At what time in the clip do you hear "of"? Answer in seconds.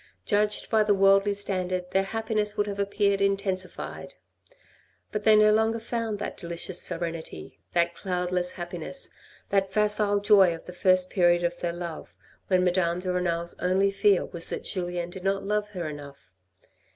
10.55-10.65, 11.43-11.59